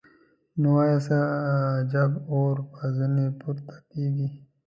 [0.61, 1.17] نو وای څه
[1.79, 4.27] عجب اور به ځینې پورته کېږي.